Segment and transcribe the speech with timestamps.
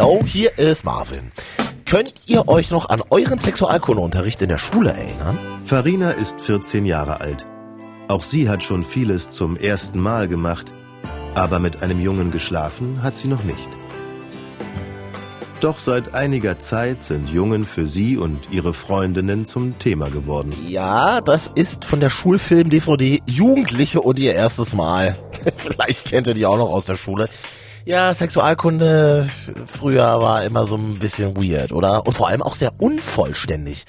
[0.00, 1.30] Hallo, hier ist Marvin.
[1.84, 5.38] Könnt ihr euch noch an euren Sexualkundeunterricht in der Schule erinnern?
[5.66, 7.44] Farina ist 14 Jahre alt.
[8.08, 10.72] Auch sie hat schon vieles zum ersten Mal gemacht,
[11.34, 13.68] aber mit einem Jungen geschlafen hat sie noch nicht.
[15.60, 20.54] Doch seit einiger Zeit sind Jungen für sie und ihre Freundinnen zum Thema geworden.
[20.66, 25.18] Ja, das ist von der Schulfilm-DVD Jugendliche und ihr erstes Mal.
[25.56, 27.28] Vielleicht kennt ihr die auch noch aus der Schule.
[27.84, 29.28] Ja, Sexualkunde
[29.66, 32.06] früher war immer so ein bisschen weird, oder?
[32.06, 33.84] Und vor allem auch sehr unvollständig.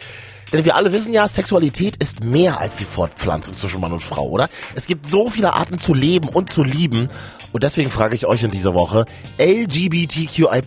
[0.54, 4.28] Denn wir alle wissen ja, Sexualität ist mehr als die Fortpflanzung zwischen Mann und Frau,
[4.28, 4.50] oder?
[4.76, 7.10] Es gibt so viele Arten zu leben und zu lieben.
[7.54, 9.06] Und deswegen frage ich euch in dieser Woche,
[9.40, 10.62] LGBTQI+,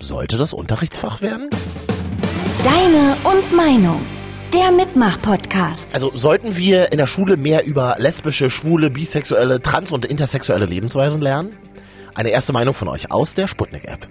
[0.00, 1.50] sollte das Unterrichtsfach werden?
[2.64, 4.00] Deine und Meinung.
[4.54, 5.94] Der Mitmach-Podcast.
[5.94, 11.20] Also sollten wir in der Schule mehr über lesbische, schwule, bisexuelle, trans- und intersexuelle Lebensweisen
[11.20, 11.56] lernen?
[12.16, 14.08] Eine erste Meinung von euch aus der Sputnik-App.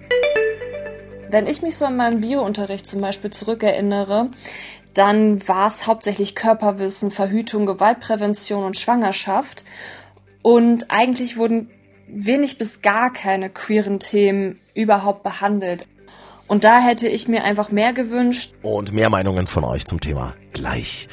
[1.28, 4.30] Wenn ich mich so an meinen Biounterricht zum Beispiel zurückerinnere,
[4.94, 9.64] dann war es hauptsächlich Körperwissen, Verhütung, Gewaltprävention und Schwangerschaft.
[10.42, 11.68] Und eigentlich wurden
[12.06, 15.88] wenig bis gar keine queeren Themen überhaupt behandelt.
[16.46, 18.54] Und da hätte ich mir einfach mehr gewünscht.
[18.62, 21.08] Und mehr Meinungen von euch zum Thema gleich.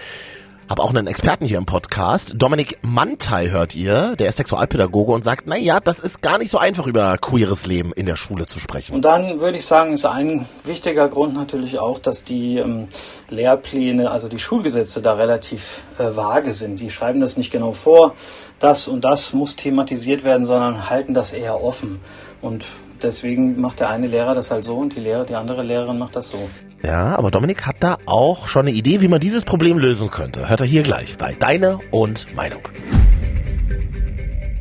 [0.69, 2.35] Hab auch einen Experten hier im Podcast.
[2.37, 6.49] Dominik Mantei hört ihr, der ist Sexualpädagoge und sagt, na ja, das ist gar nicht
[6.49, 8.95] so einfach über queeres Leben in der Schule zu sprechen.
[8.95, 12.87] Und dann würde ich sagen, ist ein wichtiger Grund natürlich auch, dass die ähm,
[13.29, 16.79] Lehrpläne, also die Schulgesetze da relativ äh, vage sind.
[16.79, 18.13] Die schreiben das nicht genau vor,
[18.59, 21.99] das und das muss thematisiert werden, sondern halten das eher offen.
[22.41, 22.65] Und
[23.01, 26.15] deswegen macht der eine Lehrer das halt so und die, Lehrer, die andere Lehrerin macht
[26.15, 26.49] das so.
[26.85, 30.49] Ja, aber Dominik hat da auch schon eine Idee, wie man dieses Problem lösen könnte.
[30.49, 32.67] Hört er hier gleich bei Deine und Meinung.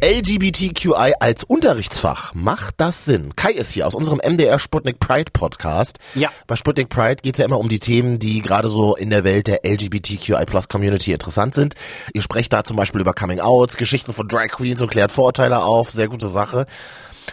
[0.04, 3.34] LGBTQI als Unterrichtsfach, macht das Sinn?
[3.36, 5.98] Kai ist hier aus unserem MDR Sputnik Pride Podcast.
[6.14, 6.28] Ja.
[6.46, 9.22] Bei Sputnik Pride geht es ja immer um die Themen, die gerade so in der
[9.22, 11.74] Welt der LGBTQI Plus Community interessant sind.
[12.14, 15.62] Ihr sprecht da zum Beispiel über Coming Outs, Geschichten von Drag Queens und klärt Vorurteile
[15.62, 15.90] auf.
[15.90, 16.66] Sehr gute Sache.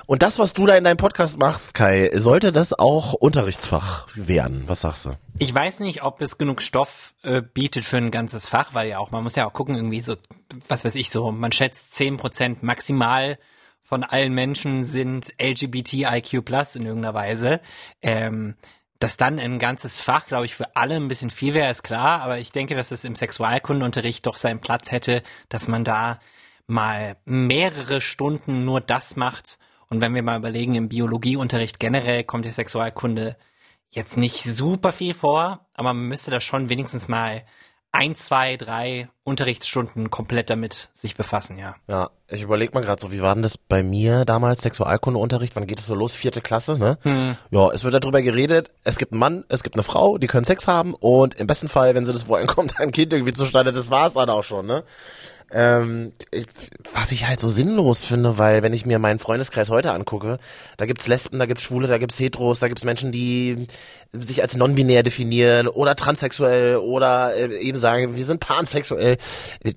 [0.06, 4.64] Und das, was du da in deinem Podcast machst, Kai, sollte das auch Unterrichtsfach werden?
[4.68, 5.12] Was sagst du?
[5.38, 9.00] Ich weiß nicht, ob es genug Stoff äh, bietet für ein ganzes Fach, weil ja
[9.00, 10.16] auch, man muss ja auch gucken, irgendwie so,
[10.68, 13.38] was weiß ich so, man schätzt zehn Prozent maximal
[13.82, 17.60] von allen Menschen sind LGBTIQ in irgendeiner Weise.
[18.04, 18.56] Ähm,
[19.00, 22.22] dass dann ein ganzes Fach, glaube ich, für alle ein bisschen viel wäre, ist klar,
[22.22, 26.20] aber ich denke, dass es im Sexualkundenunterricht doch seinen Platz hätte, dass man da
[26.68, 29.58] mal mehrere Stunden nur das macht
[29.90, 33.38] und wenn wir mal überlegen, im Biologieunterricht generell kommt die Sexualkunde
[33.90, 37.44] jetzt nicht super viel vor, aber man müsste da schon wenigstens mal
[37.92, 41.76] ein, zwei, drei Unterrichtsstunden komplett damit sich befassen, ja.
[41.88, 45.68] Ja, ich überlege mal gerade so, wie war denn das bei mir damals, Sexualkundeunterricht, wann
[45.68, 46.16] geht es so los?
[46.16, 46.98] Vierte Klasse, ne?
[47.04, 47.38] Hm.
[47.52, 50.44] Ja, es wird darüber geredet, es gibt einen Mann, es gibt eine Frau, die können
[50.44, 53.72] Sex haben und im besten Fall, wenn sie das wollen, kommt ein Kind irgendwie zustande,
[53.72, 54.84] das war's dann auch schon, ne?
[55.52, 56.46] Ähm, ich,
[56.94, 60.38] was ich halt so sinnlos finde, weil wenn ich mir meinen Freundeskreis heute angucke,
[60.78, 63.68] da gibt's Lesben, da gibt's Schwule, da gibt's Heteros, da gibt's Menschen, die
[64.12, 69.18] sich als non-binär definieren oder transsexuell oder äh, eben sagen, wir sind pansexuell.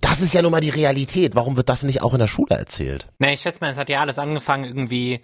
[0.00, 1.34] Das ist ja nun mal die Realität.
[1.34, 3.08] Warum wird das nicht auch in der Schule erzählt?
[3.18, 5.20] Na, ich schätze mal, es hat ja alles angefangen irgendwie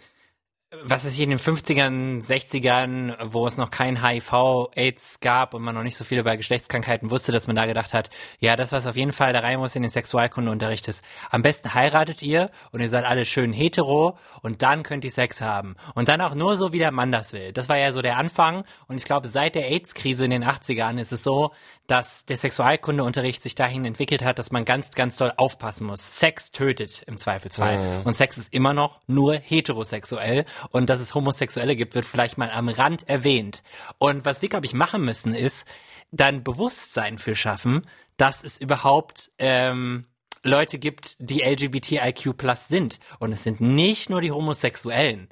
[0.83, 5.63] was weiß ich, in den 50ern, 60ern, wo es noch kein HIV, AIDS gab und
[5.63, 8.71] man noch nicht so viel über Geschlechtskrankheiten wusste, dass man da gedacht hat, ja, das,
[8.71, 12.51] was auf jeden Fall da rein muss in den Sexualkundeunterricht ist, am besten heiratet ihr
[12.71, 15.75] und ihr seid alle schön hetero und dann könnt ihr Sex haben.
[15.95, 17.53] Und dann auch nur so, wie der Mann das will.
[17.53, 21.01] Das war ja so der Anfang und ich glaube, seit der AIDS-Krise in den 80ern
[21.01, 21.53] ist es so,
[21.87, 26.19] dass der Sexualkundeunterricht sich dahin entwickelt hat, dass man ganz, ganz doll aufpassen muss.
[26.19, 28.01] Sex tötet im Zweifelsfall.
[28.01, 28.07] Mhm.
[28.07, 32.51] Und Sex ist immer noch nur heterosexuell und dass es Homosexuelle gibt, wird vielleicht mal
[32.51, 33.63] am Rand erwähnt.
[33.99, 35.67] Und was wir, glaube ich, machen müssen, ist
[36.11, 37.83] dann Bewusstsein für schaffen,
[38.17, 40.07] dass es überhaupt ähm,
[40.43, 42.99] Leute gibt, die LGBTIQ plus sind.
[43.19, 45.29] Und es sind nicht nur die Homosexuellen.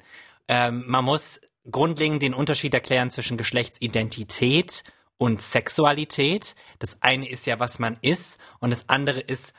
[0.47, 4.83] Ähm, man muss grundlegend den Unterschied erklären zwischen Geschlechtsidentität
[5.17, 6.55] und Sexualität.
[6.79, 9.53] Das eine ist ja, was man ist, und das andere ist,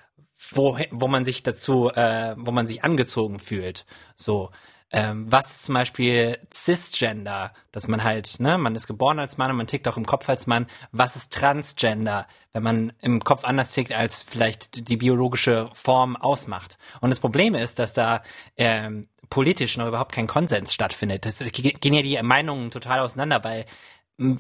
[0.53, 3.85] wo, wo man sich dazu, äh, wo man sich angezogen fühlt.
[4.15, 4.51] So.
[4.91, 9.59] Ähm, was zum Beispiel Cisgender, dass man halt, ne, man ist geboren als Mann und
[9.59, 10.67] man tickt auch im Kopf als Mann.
[10.93, 16.79] Was ist Transgender, wenn man im Kopf anders tickt, als vielleicht die biologische Form ausmacht?
[17.03, 18.23] Und das Problem ist, dass da
[18.57, 21.27] ähm, politisch noch überhaupt kein Konsens stattfindet.
[21.27, 23.67] Das gehen ja die Meinungen total auseinander, weil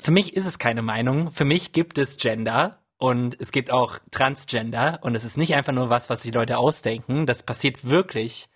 [0.00, 1.30] für mich ist es keine Meinung.
[1.30, 5.72] Für mich gibt es Gender und es gibt auch Transgender und es ist nicht einfach
[5.72, 7.26] nur was, was die Leute ausdenken.
[7.26, 8.48] Das passiert wirklich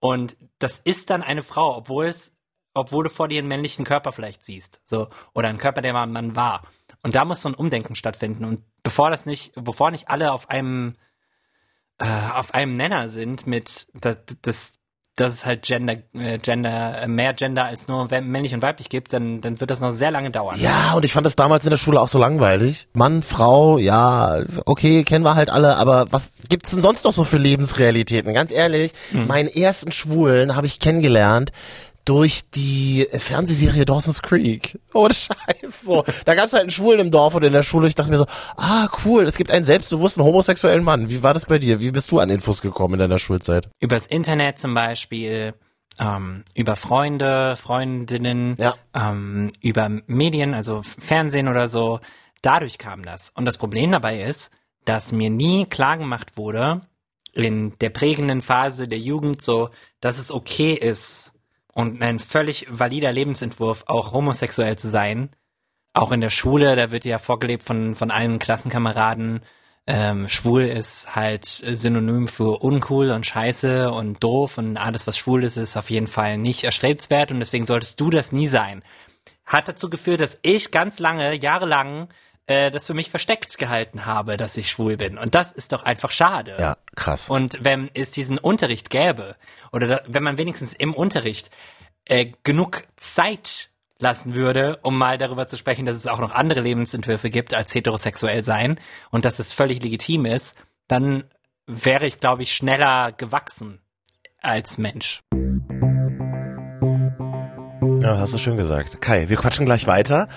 [0.00, 2.36] und das ist dann eine Frau, obwohl es
[2.76, 4.80] obwohl du vor dir einen männlichen Körper vielleicht siehst.
[4.84, 5.08] So.
[5.32, 6.62] Oder einen Körper, der mal ein Mann war.
[7.02, 8.44] Und da muss so ein Umdenken stattfinden.
[8.44, 10.94] Und bevor das nicht, bevor nicht alle auf einem,
[11.98, 12.04] äh,
[12.34, 14.75] auf einem Nenner sind mit, das, das
[15.16, 19.12] dass es halt Gender, äh, Gender, äh, mehr Gender als nur männlich und weiblich gibt,
[19.14, 20.60] dann, dann wird das noch sehr lange dauern.
[20.60, 22.86] Ja, und ich fand das damals in der Schule auch so langweilig.
[22.92, 27.24] Mann, Frau, ja, okay, kennen wir halt alle, aber was gibt's denn sonst noch so
[27.24, 28.34] für Lebensrealitäten?
[28.34, 29.26] Ganz ehrlich, mhm.
[29.26, 31.50] meinen ersten Schwulen habe ich kennengelernt,
[32.06, 34.78] durch die Fernsehserie Dawson's Creek.
[34.94, 35.82] Oh, Scheiß.
[35.84, 37.88] So, da gab es halt einen Schwulen im Dorf oder in der Schule.
[37.88, 38.26] Ich dachte mir so,
[38.56, 41.10] ah, cool, es gibt einen selbstbewussten homosexuellen Mann.
[41.10, 41.80] Wie war das bei dir?
[41.80, 43.68] Wie bist du an Infos gekommen in deiner Schulzeit?
[43.80, 45.54] Übers Internet zum Beispiel,
[45.98, 48.74] ähm, über Freunde, Freundinnen, ja.
[48.94, 52.00] ähm, über Medien, also Fernsehen oder so.
[52.40, 53.30] Dadurch kam das.
[53.30, 54.50] Und das Problem dabei ist,
[54.84, 56.82] dass mir nie klar gemacht wurde,
[57.34, 59.70] in der prägenden Phase der Jugend so,
[60.00, 61.32] dass es okay ist,
[61.76, 65.28] und ein völlig valider Lebensentwurf, auch homosexuell zu sein.
[65.92, 69.42] Auch in der Schule, da wird ja vorgelebt von, von allen Klassenkameraden,
[69.86, 75.44] ähm, schwul ist halt synonym für uncool und scheiße und doof und alles, was schwul
[75.44, 78.82] ist, ist auf jeden Fall nicht erstrebenswert und deswegen solltest du das nie sein.
[79.44, 82.08] Hat dazu geführt, dass ich ganz lange, jahrelang
[82.46, 85.18] äh, das für mich versteckt gehalten habe, dass ich schwul bin.
[85.18, 86.56] Und das ist doch einfach schade.
[86.58, 87.28] Ja, krass.
[87.28, 89.36] Und wenn es diesen Unterricht gäbe,
[89.72, 91.50] oder da, wenn man wenigstens im Unterricht
[92.04, 96.60] äh, genug Zeit lassen würde, um mal darüber zu sprechen, dass es auch noch andere
[96.60, 98.78] Lebensentwürfe gibt als heterosexuell sein
[99.10, 100.54] und dass es völlig legitim ist,
[100.86, 101.24] dann
[101.66, 103.80] wäre ich, glaube ich, schneller gewachsen
[104.40, 105.22] als Mensch.
[108.02, 109.00] Ja, hast du schön gesagt.
[109.00, 110.28] Kai, wir quatschen gleich weiter.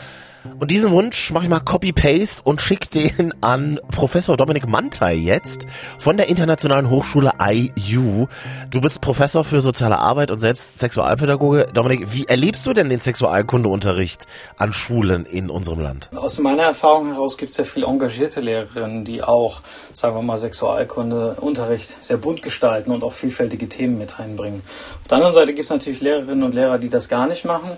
[0.59, 5.65] Und diesen Wunsch mache ich mal Copy-Paste und schicke den an Professor Dominik Mantei jetzt
[5.97, 8.27] von der Internationalen Hochschule IU.
[8.69, 11.67] Du bist Professor für soziale Arbeit und selbst Sexualpädagoge.
[11.73, 14.27] Dominik, wie erlebst du denn den Sexualkundeunterricht
[14.57, 16.09] an Schulen in unserem Land?
[16.15, 19.61] Aus meiner Erfahrung heraus gibt es ja viele engagierte Lehrerinnen, die auch,
[19.93, 24.61] sagen wir mal, Sexualkundeunterricht sehr bunt gestalten und auch vielfältige Themen mit einbringen.
[25.01, 27.71] Auf der anderen Seite gibt es natürlich Lehrerinnen und Lehrer, die das gar nicht machen.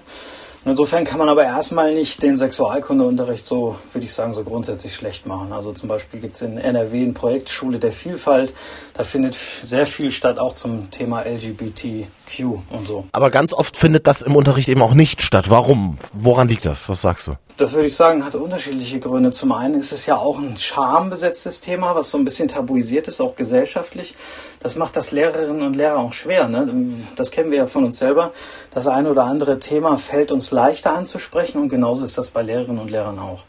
[0.63, 5.25] Insofern kann man aber erstmal nicht den Sexualkundeunterricht so, würde ich sagen, so grundsätzlich schlecht
[5.25, 5.53] machen.
[5.53, 8.53] Also zum Beispiel gibt es in NRW ein Projekt Schule der Vielfalt.
[8.93, 13.05] Da findet sehr viel statt, auch zum Thema LGBTQ und so.
[13.11, 15.49] Aber ganz oft findet das im Unterricht eben auch nicht statt.
[15.49, 15.97] Warum?
[16.13, 16.87] Woran liegt das?
[16.89, 17.35] Was sagst du?
[17.57, 19.31] Das würde ich sagen, hat unterschiedliche Gründe.
[19.31, 23.21] Zum einen ist es ja auch ein schambesetztes Thema, was so ein bisschen tabuisiert ist,
[23.21, 24.15] auch gesellschaftlich.
[24.59, 26.47] Das macht das Lehrerinnen und Lehrer auch schwer.
[26.47, 26.93] Ne?
[27.15, 28.31] Das kennen wir ja von uns selber.
[28.71, 32.79] Das eine oder andere Thema fällt uns leichter anzusprechen und genauso ist das bei Lehrerinnen
[32.79, 33.43] und Lehrern auch.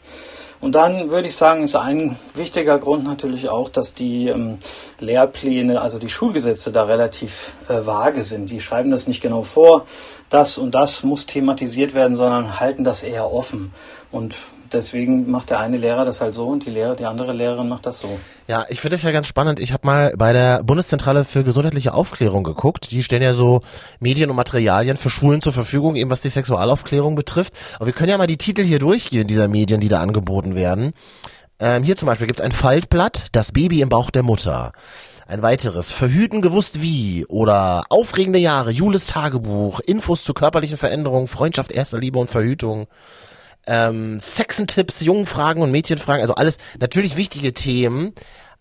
[0.63, 4.59] Und dann würde ich sagen, ist ein wichtiger Grund natürlich auch, dass die ähm,
[4.97, 8.49] Lehrpläne, also die Schulgesetze da relativ äh, vage sind.
[8.49, 9.85] Die schreiben das nicht genau vor,
[10.29, 13.73] das und das muss thematisiert werden, sondern halten das eher offen.
[14.09, 14.37] Und
[14.73, 17.85] deswegen macht der eine Lehrer das halt so und die Lehrer, die andere Lehrerin macht
[17.85, 18.19] das so.
[18.47, 19.59] Ja, ich finde das ja ganz spannend.
[19.59, 22.91] Ich habe mal bei der Bundeszentrale für gesundheitliche Aufklärung geguckt.
[22.91, 23.61] Die stellen ja so
[23.99, 27.53] Medien und Materialien für Schulen zur Verfügung, eben was die Sexualaufklärung betrifft.
[27.75, 30.93] Aber wir können ja mal die Titel hier durchgehen, dieser Medien, die da angeboten werden.
[31.59, 34.73] Ähm, hier zum Beispiel gibt es ein Faltblatt, das Baby im Bauch der Mutter.
[35.27, 41.71] Ein weiteres, Verhüten gewusst wie oder aufregende Jahre, Jules Tagebuch, Infos zu körperlichen Veränderungen, Freundschaft,
[41.71, 42.87] erster Liebe und Verhütung
[43.67, 48.13] ähm, Sexentipps, Jungenfragen und Mädchenfragen, also alles natürlich wichtige Themen.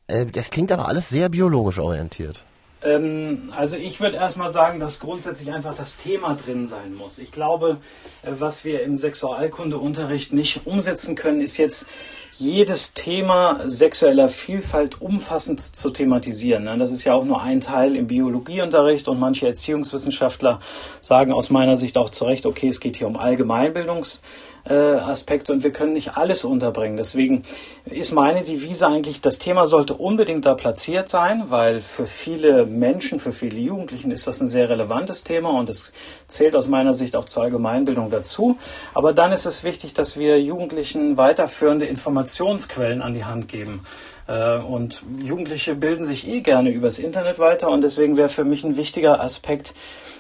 [0.07, 2.45] Äh, das klingt aber alles sehr biologisch orientiert.
[2.85, 7.19] Ähm, also ich würde erstmal sagen, dass grundsätzlich einfach das Thema drin sein muss.
[7.19, 7.79] Ich glaube,
[8.23, 11.87] äh, was wir im Sexualkundeunterricht nicht umsetzen können, ist jetzt
[12.33, 16.65] jedes Thema sexueller Vielfalt umfassend zu thematisieren.
[16.65, 16.77] Ne?
[16.79, 20.59] Das ist ja auch nur ein Teil im Biologieunterricht und manche Erziehungswissenschaftler
[21.01, 24.23] sagen aus meiner Sicht auch zu Recht, okay, es geht hier um Allgemeinbildungs
[24.65, 26.97] äh, Aspekte und wir können nicht alles unterbringen.
[26.97, 27.43] Deswegen
[27.85, 33.19] ist meine Devise eigentlich, das Thema sollte unbedingt da platziert sein, weil für viele Menschen,
[33.19, 35.93] für viele Jugendlichen ist das ein sehr relevantes Thema und es
[36.27, 38.57] zählt aus meiner Sicht auch zur Allgemeinbildung dazu.
[38.95, 43.85] Aber dann ist es wichtig, dass wir Jugendlichen weiterführende Informationsquellen an die Hand geben.
[44.27, 48.65] Äh, und Jugendliche bilden sich eh gerne übers Internet weiter und deswegen wäre für mich
[48.65, 49.75] ein wichtiger Aspekt,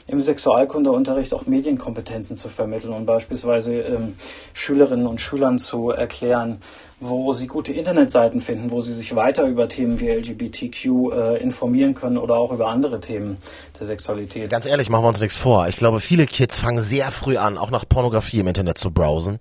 [0.06, 4.14] im Sexualkundeunterricht auch Medienkompetenzen zu vermitteln und beispielsweise ähm,
[4.52, 6.60] Schülerinnen und Schülern zu erklären,
[6.98, 11.94] wo sie gute Internetseiten finden, wo sie sich weiter über Themen wie LGBTQ äh, informieren
[11.94, 13.38] können oder auch über andere Themen
[13.78, 14.50] der Sexualität.
[14.50, 15.68] Ganz ehrlich, machen wir uns nichts vor.
[15.68, 19.38] Ich glaube, viele Kids fangen sehr früh an, auch nach Pornografie im Internet zu browsen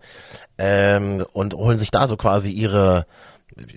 [0.58, 3.06] ähm, und holen sich da so quasi ihre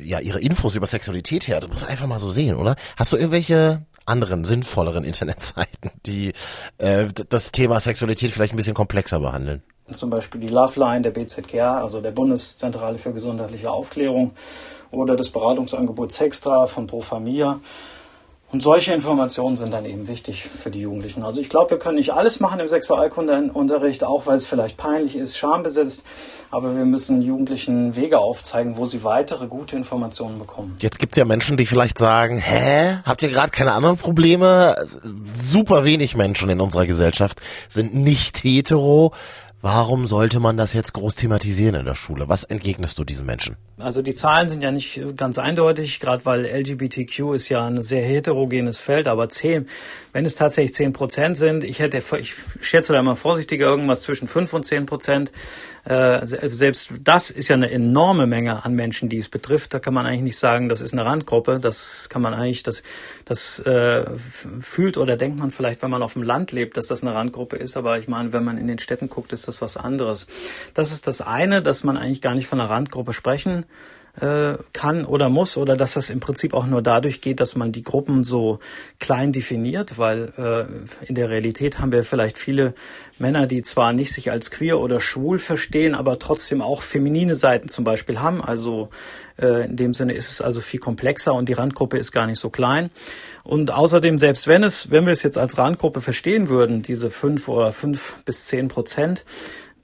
[0.03, 1.61] ja, ihre Infos über Sexualität her.
[1.61, 2.77] Das muss man einfach mal so sehen, oder?
[2.97, 6.33] Hast du irgendwelche anderen, sinnvolleren Internetseiten, die
[6.79, 9.63] äh, das Thema Sexualität vielleicht ein bisschen komplexer behandeln?
[9.93, 14.33] Zum Beispiel die Loveline der BZGR, also der Bundeszentrale für gesundheitliche Aufklärung,
[14.91, 17.61] oder das Beratungsangebot Sextra von Pro Familia.
[18.55, 21.25] Und solche Informationen sind dann eben wichtig für die Jugendlichen.
[21.25, 25.17] Also ich glaube, wir können nicht alles machen im Sexualkundeunterricht, auch weil es vielleicht peinlich
[25.17, 26.05] ist, schambesetzt.
[26.53, 30.77] Aber wir müssen Jugendlichen Wege aufzeigen, wo sie weitere gute Informationen bekommen.
[30.79, 34.77] Jetzt gibt es ja Menschen, die vielleicht sagen, hä, habt ihr gerade keine anderen Probleme?
[35.37, 39.11] Super wenig Menschen in unserer Gesellschaft sind nicht hetero.
[39.67, 42.29] Warum sollte man das jetzt groß thematisieren in der Schule?
[42.29, 43.57] Was entgegnest du diesen Menschen?
[43.79, 48.03] Also die Zahlen sind ja nicht ganz eindeutig, gerade weil LGBTQ ist ja ein sehr
[48.03, 49.67] heterogenes Feld, aber zehn,
[50.13, 54.29] wenn es tatsächlich zehn Prozent sind, ich hätte, ich schätze da mal vorsichtiger irgendwas zwischen
[54.29, 55.33] fünf und zehn Prozent.
[55.85, 59.75] Äh, selbst das ist ja eine enorme Menge an Menschen, die es betrifft.
[59.75, 61.61] Da kann man eigentlich nicht sagen, das ist eine Randgruppe.
[61.61, 62.83] Das kann man eigentlich, das,
[63.25, 64.07] das äh,
[64.61, 67.57] fühlt oder denkt man vielleicht, wenn man auf dem Land lebt, dass das eine Randgruppe
[67.57, 67.77] ist.
[67.77, 70.27] Aber ich meine, wenn man in den Städten guckt, ist das was anderes.
[70.73, 73.67] Das ist das eine, dass man eigentlich gar nicht von einer Randgruppe sprechen
[74.21, 77.73] äh, kann oder muss oder dass das im Prinzip auch nur dadurch geht, dass man
[77.73, 78.61] die Gruppen so
[79.01, 82.75] klein definiert, weil äh, in der Realität haben wir vielleicht viele
[83.19, 87.69] Männer, die zwar nicht sich als queer oder schwul verstehen, aber trotzdem auch feminine Seiten
[87.69, 88.43] zum Beispiel haben.
[88.43, 88.91] Also
[89.41, 92.39] äh, in dem Sinne ist es also viel komplexer und die Randgruppe ist gar nicht
[92.39, 92.91] so klein.
[93.43, 97.49] Und außerdem, selbst wenn es, wenn wir es jetzt als Randgruppe verstehen würden, diese fünf
[97.49, 99.25] oder fünf bis zehn Prozent,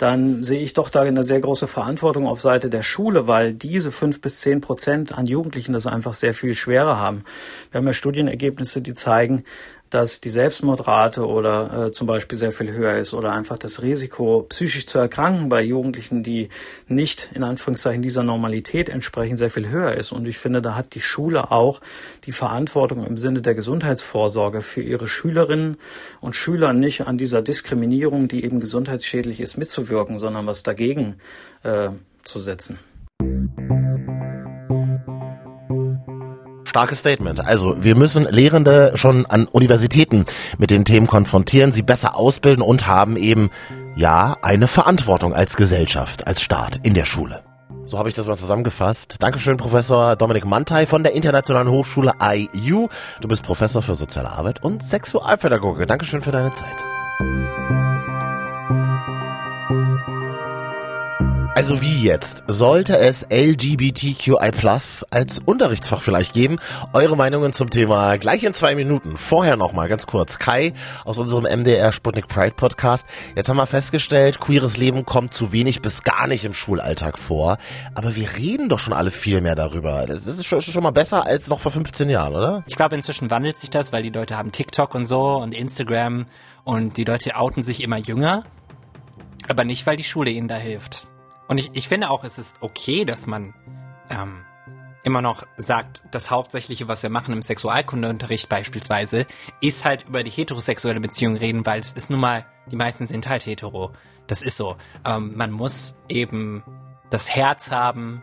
[0.00, 3.92] dann sehe ich doch da eine sehr große Verantwortung auf Seite der Schule, weil diese
[3.92, 7.25] fünf bis zehn Prozent an Jugendlichen das einfach sehr viel schwerer haben.
[7.71, 9.45] Wir haben ja Studienergebnisse, die zeigen,
[9.90, 14.47] dass die Selbstmordrate oder äh, zum Beispiel sehr viel höher ist oder einfach das Risiko,
[14.49, 16.49] psychisch zu erkranken bei Jugendlichen, die
[16.87, 20.12] nicht in Anführungszeichen dieser Normalität entsprechen, sehr viel höher ist.
[20.12, 21.80] Und ich finde, da hat die Schule auch
[22.25, 25.76] die Verantwortung im Sinne der Gesundheitsvorsorge für ihre Schülerinnen
[26.20, 31.16] und Schüler nicht an dieser Diskriminierung, die eben gesundheitsschädlich ist, mitzuwirken, sondern was dagegen
[31.64, 31.90] äh,
[32.23, 32.78] zu setzen.
[36.71, 37.45] Starkes Statement.
[37.45, 40.25] Also wir müssen Lehrende schon an Universitäten
[40.57, 43.50] mit den Themen konfrontieren, sie besser ausbilden und haben eben,
[43.97, 47.43] ja, eine Verantwortung als Gesellschaft, als Staat in der Schule.
[47.85, 49.17] So habe ich das mal zusammengefasst.
[49.19, 52.87] Dankeschön, Professor Dominik Mantei von der Internationalen Hochschule IU.
[53.21, 55.89] Du bist Professor für Soziale Arbeit und Sexualpädagoge.
[55.89, 56.85] Dankeschön für deine Zeit.
[61.61, 62.43] Also wie jetzt?
[62.47, 66.57] Sollte es LGBTQI Plus als Unterrichtsfach vielleicht geben?
[66.95, 69.19] Eure Meinungen zum Thema gleich in zwei Minuten.
[69.19, 70.38] Vorher nochmal ganz kurz.
[70.38, 70.73] Kai
[71.05, 73.07] aus unserem MDR Sputnik Pride Podcast.
[73.37, 77.59] Jetzt haben wir festgestellt, queeres Leben kommt zu wenig bis gar nicht im Schulalltag vor.
[77.95, 80.07] Aber wir reden doch schon alle viel mehr darüber.
[80.07, 82.64] Das ist schon, schon mal besser als noch vor 15 Jahren, oder?
[82.69, 86.25] Ich glaube, inzwischen wandelt sich das, weil die Leute haben TikTok und so und Instagram
[86.64, 88.45] und die Leute outen sich immer jünger.
[89.47, 91.10] Aber nicht, weil die Schule ihnen da hilft.
[91.50, 93.52] Und ich, ich finde auch, es ist okay, dass man
[94.09, 94.45] ähm,
[95.02, 99.26] immer noch sagt, das Hauptsächliche, was wir machen im Sexualkundeunterricht beispielsweise,
[99.61, 103.28] ist halt über die heterosexuelle Beziehung reden, weil es ist nun mal, die meisten sind
[103.28, 103.90] halt hetero.
[104.28, 104.76] Das ist so.
[105.04, 106.62] Ähm, man muss eben
[107.11, 108.23] das Herz haben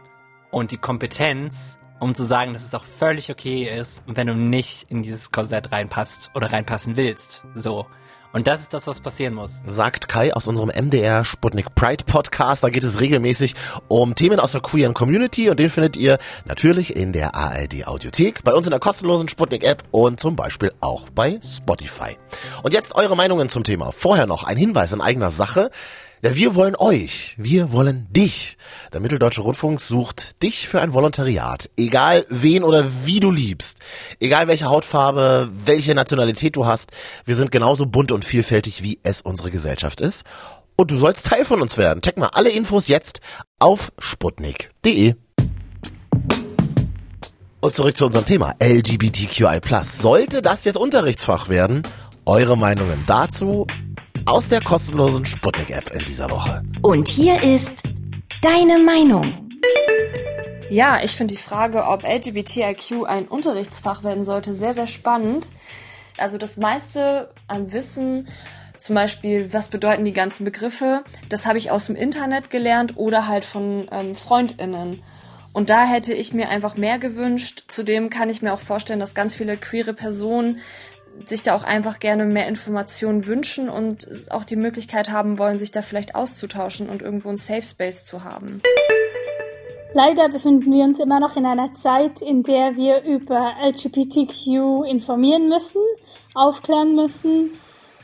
[0.49, 4.89] und die Kompetenz, um zu sagen, dass es auch völlig okay ist, wenn du nicht
[4.89, 7.45] in dieses Korsett reinpasst oder reinpassen willst.
[7.55, 7.87] So.
[8.33, 9.61] Und das ist das, was passieren muss.
[9.65, 12.63] Sagt Kai aus unserem MDR Sputnik Pride Podcast.
[12.63, 13.55] Da geht es regelmäßig
[13.87, 18.43] um Themen aus der queeren Community und den findet ihr natürlich in der ARD Audiothek,
[18.43, 22.17] bei uns in der kostenlosen Sputnik App und zum Beispiel auch bei Spotify.
[22.63, 23.91] Und jetzt eure Meinungen zum Thema.
[23.91, 25.71] Vorher noch ein Hinweis in eigener Sache.
[26.23, 28.57] Ja, wir wollen euch, wir wollen dich.
[28.91, 31.69] Der Mitteldeutsche Rundfunk sucht dich für ein Volontariat.
[31.77, 33.77] Egal wen oder wie du liebst,
[34.19, 36.89] egal welche Hautfarbe, welche Nationalität du hast,
[37.25, 40.23] wir sind genauso bunt und vielfältig, wie es unsere Gesellschaft ist.
[40.75, 42.01] Und du sollst Teil von uns werden.
[42.01, 43.21] Check mal alle Infos jetzt
[43.59, 45.13] auf sputnik.de.
[47.59, 49.59] Und zurück zu unserem Thema LGBTQI+.
[49.83, 51.83] Sollte das jetzt Unterrichtsfach werden?
[52.25, 53.67] Eure Meinungen dazu
[54.27, 56.61] aus der kostenlosen Sputnik-App in dieser Woche.
[56.81, 57.83] Und hier ist
[58.41, 59.49] deine Meinung.
[60.69, 65.49] Ja, ich finde die Frage, ob LGBTIQ ein Unterrichtsfach werden sollte, sehr, sehr spannend.
[66.17, 68.27] Also das meiste an Wissen,
[68.77, 73.27] zum Beispiel, was bedeuten die ganzen Begriffe, das habe ich aus dem Internet gelernt oder
[73.27, 75.01] halt von ähm, FreundInnen.
[75.53, 77.63] Und da hätte ich mir einfach mehr gewünscht.
[77.69, 80.59] Zudem kann ich mir auch vorstellen, dass ganz viele queere Personen
[81.25, 85.71] sich da auch einfach gerne mehr Informationen wünschen und auch die Möglichkeit haben wollen, sich
[85.71, 88.61] da vielleicht auszutauschen und irgendwo ein Safe Space zu haben.
[89.93, 95.49] Leider befinden wir uns immer noch in einer Zeit, in der wir über LGBTQ informieren
[95.49, 95.81] müssen,
[96.35, 97.51] aufklären müssen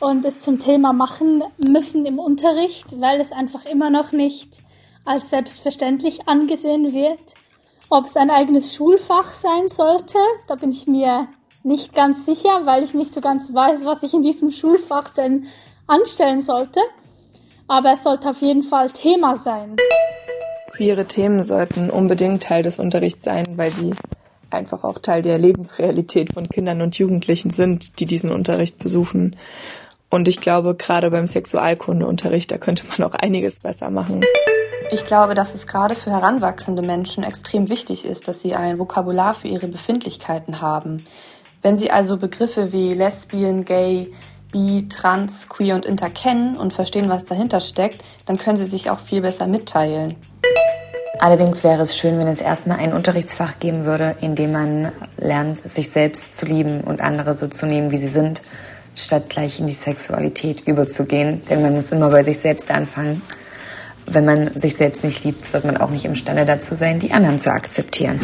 [0.00, 4.58] und es zum Thema machen müssen im Unterricht, weil es einfach immer noch nicht
[5.04, 7.20] als selbstverständlich angesehen wird.
[7.90, 10.18] Ob es ein eigenes Schulfach sein sollte,
[10.48, 11.28] da bin ich mir
[11.64, 15.46] nicht ganz sicher, weil ich nicht so ganz weiß, was ich in diesem Schulfach denn
[15.86, 16.80] anstellen sollte.
[17.66, 19.76] Aber es sollte auf jeden Fall Thema sein.
[20.72, 23.94] Queere Themen sollten unbedingt Teil des Unterrichts sein, weil sie
[24.50, 29.36] einfach auch Teil der Lebensrealität von Kindern und Jugendlichen sind, die diesen Unterricht besuchen.
[30.10, 34.22] Und ich glaube, gerade beim Sexualkundeunterricht, da könnte man auch einiges besser machen.
[34.90, 39.34] Ich glaube, dass es gerade für heranwachsende Menschen extrem wichtig ist, dass sie ein Vokabular
[39.34, 41.06] für ihre Befindlichkeiten haben.
[41.64, 44.12] Wenn sie also Begriffe wie Lesbian, Gay,
[44.52, 48.90] Bi, Trans, Queer und Inter kennen und verstehen, was dahinter steckt, dann können sie sich
[48.90, 50.16] auch viel besser mitteilen.
[51.20, 55.56] Allerdings wäre es schön, wenn es erstmal ein Unterrichtsfach geben würde, in dem man lernt,
[55.56, 58.42] sich selbst zu lieben und andere so zu nehmen, wie sie sind,
[58.94, 61.40] statt gleich in die Sexualität überzugehen.
[61.48, 63.22] Denn man muss immer bei sich selbst anfangen.
[64.04, 67.40] Wenn man sich selbst nicht liebt, wird man auch nicht imstande dazu sein, die anderen
[67.40, 68.20] zu akzeptieren.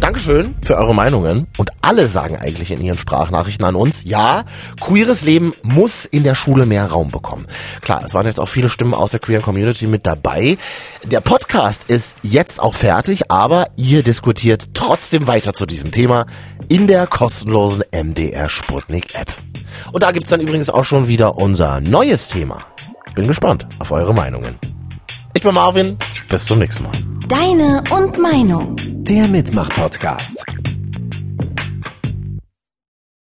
[0.00, 1.46] Dankeschön für eure Meinungen.
[1.56, 4.44] Und alle sagen eigentlich in ihren Sprachnachrichten an uns, ja,
[4.80, 7.46] queeres Leben muss in der Schule mehr Raum bekommen.
[7.80, 10.58] Klar, es waren jetzt auch viele Stimmen aus der queeren Community mit dabei.
[11.04, 16.26] Der Podcast ist jetzt auch fertig, aber ihr diskutiert trotzdem weiter zu diesem Thema
[16.68, 19.32] in der kostenlosen MDR Sputnik App.
[19.92, 22.58] Und da gibt's dann übrigens auch schon wieder unser neues Thema.
[23.14, 24.58] Bin gespannt auf eure Meinungen.
[25.36, 25.98] Ich bin Marvin,
[26.30, 26.94] bis zum nächsten Mal.
[27.28, 28.74] Deine und Meinung.
[29.04, 30.46] Der Mitmach-Podcast.